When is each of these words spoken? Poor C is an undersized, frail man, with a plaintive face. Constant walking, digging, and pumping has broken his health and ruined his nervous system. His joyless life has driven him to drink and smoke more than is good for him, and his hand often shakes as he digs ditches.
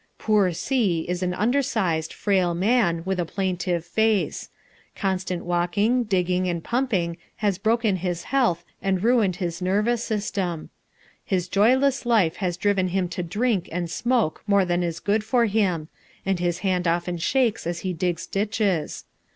Poor 0.17 0.51
C 0.51 1.01
is 1.07 1.21
an 1.21 1.35
undersized, 1.35 2.11
frail 2.11 2.55
man, 2.55 3.03
with 3.05 3.19
a 3.19 3.23
plaintive 3.23 3.85
face. 3.85 4.49
Constant 4.95 5.45
walking, 5.45 6.05
digging, 6.05 6.47
and 6.49 6.63
pumping 6.63 7.17
has 7.35 7.59
broken 7.59 7.97
his 7.97 8.23
health 8.23 8.65
and 8.81 9.03
ruined 9.03 9.35
his 9.35 9.61
nervous 9.61 10.03
system. 10.03 10.71
His 11.23 11.47
joyless 11.47 12.03
life 12.03 12.37
has 12.37 12.57
driven 12.57 12.87
him 12.87 13.09
to 13.09 13.21
drink 13.21 13.69
and 13.71 13.91
smoke 13.91 14.41
more 14.47 14.65
than 14.65 14.81
is 14.81 14.99
good 14.99 15.23
for 15.23 15.45
him, 15.45 15.87
and 16.25 16.39
his 16.39 16.57
hand 16.65 16.87
often 16.87 17.19
shakes 17.19 17.67
as 17.67 17.81
he 17.81 17.93
digs 17.93 18.25
ditches. 18.25 19.05